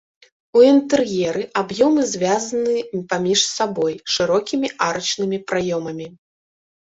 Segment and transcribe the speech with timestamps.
[0.59, 2.73] У інтэр'еры аб'ёмы звязана
[3.11, 6.07] паміж сабой шырокімі арачнымі праёмамі.